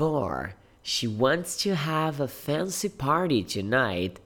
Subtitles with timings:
[0.00, 0.54] 4.
[0.82, 4.18] She wants to have a fancy party tonight